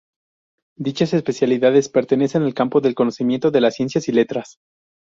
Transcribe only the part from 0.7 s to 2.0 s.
Dichas especialidades